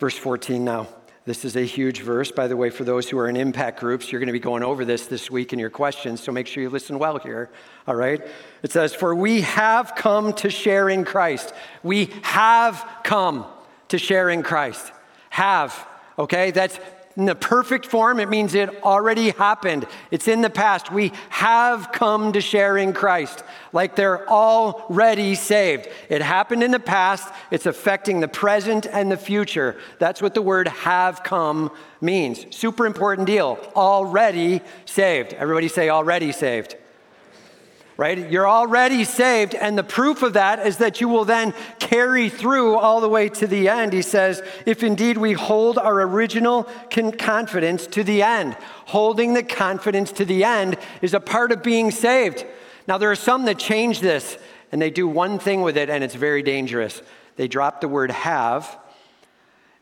[0.00, 0.88] Verse 14 now.
[1.26, 4.12] This is a huge verse, by the way, for those who are in impact groups.
[4.12, 6.62] You're going to be going over this this week in your questions, so make sure
[6.62, 7.48] you listen well here.
[7.86, 8.20] All right?
[8.62, 11.54] It says, For we have come to share in Christ.
[11.82, 13.46] We have come
[13.88, 14.92] to share in Christ.
[15.30, 15.86] Have,
[16.18, 16.50] okay?
[16.50, 16.78] That's
[17.16, 19.86] in the perfect form, it means it already happened.
[20.10, 20.90] It's in the past.
[20.90, 25.88] We have come to share in Christ, like they're already saved.
[26.08, 29.76] It happened in the past, it's affecting the present and the future.
[30.00, 32.46] That's what the word have come means.
[32.54, 33.58] Super important deal.
[33.76, 35.34] Already saved.
[35.34, 36.76] Everybody say, already saved
[37.96, 38.30] right?
[38.30, 42.76] You're already saved, and the proof of that is that you will then carry through
[42.76, 43.92] all the way to the end.
[43.92, 46.64] He says, if indeed we hold our original
[47.18, 51.90] confidence to the end, holding the confidence to the end is a part of being
[51.90, 52.44] saved.
[52.88, 54.38] Now, there are some that change this,
[54.72, 57.00] and they do one thing with it, and it's very dangerous.
[57.36, 58.78] They drop the word have.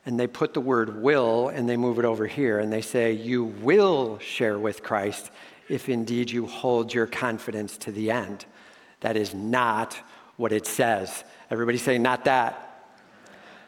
[0.04, 3.12] And they put the word will and they move it over here and they say,
[3.12, 5.30] You will share with Christ
[5.72, 8.44] if indeed you hold your confidence to the end.
[9.00, 9.96] That is not
[10.36, 11.24] what it says.
[11.50, 12.71] Everybody say, not that.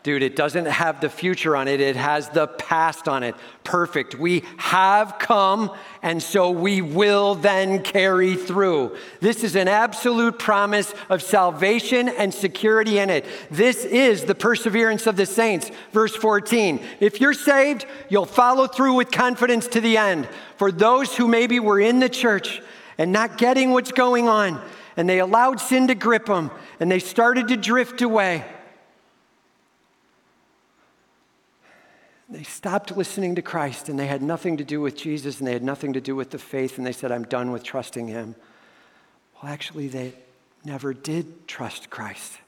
[0.05, 3.35] Dude, it doesn't have the future on it, it has the past on it.
[3.65, 4.15] Perfect.
[4.15, 8.99] We have come, and so we will then carry through.
[9.21, 13.25] This is an absolute promise of salvation and security in it.
[13.51, 15.71] This is the perseverance of the saints.
[15.95, 20.29] Verse 14 If you're saved, you'll follow through with confidence to the end.
[20.59, 22.61] For those who maybe were in the church
[22.99, 24.61] and not getting what's going on,
[24.99, 28.45] and they allowed sin to grip them, and they started to drift away
[32.29, 35.53] They stopped listening to Christ and they had nothing to do with Jesus and they
[35.53, 38.35] had nothing to do with the faith and they said, I'm done with trusting him.
[39.43, 40.15] Well, actually, they
[40.65, 42.39] never did trust Christ.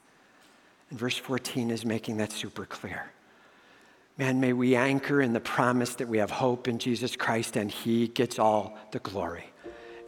[0.89, 3.11] And verse 14 is making that super clear.
[4.17, 7.69] Man, may we anchor in the promise that we have hope in Jesus Christ and
[7.69, 9.45] he gets all the glory.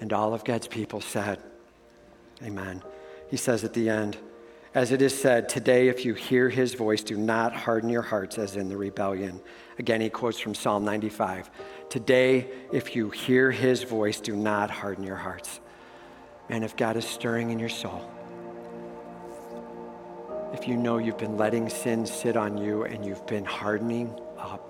[0.02, 1.40] And all of God's people said,
[2.42, 2.82] Amen.
[3.30, 4.18] He says at the end,
[4.76, 8.38] as it is said, today, if you hear his voice, do not harden your hearts
[8.38, 9.42] as in the rebellion.
[9.80, 11.50] Again, he quotes from Psalm 95.
[11.90, 15.60] Today, if you hear his voice, do not harden your hearts.
[16.50, 18.12] Man, if God is stirring in your soul,
[20.54, 24.68] if you know you've been letting sin sit on you and you've been hardening up,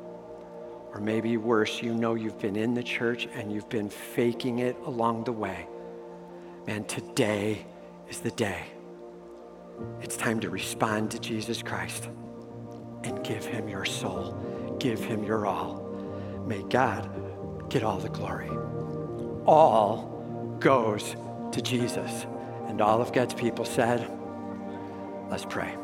[0.93, 4.77] or maybe worse, you know you've been in the church and you've been faking it
[4.85, 5.67] along the way,
[6.65, 7.65] man, today
[8.09, 8.78] is the day.
[10.01, 12.09] It's time to respond to Jesus Christ
[13.03, 14.49] and give him your soul
[14.79, 15.85] give him your all.
[16.47, 18.49] May God get all the glory.
[19.45, 21.15] All goes
[21.51, 22.25] to Jesus.
[22.67, 24.09] And all of God's people said,
[25.29, 25.75] Let's pray.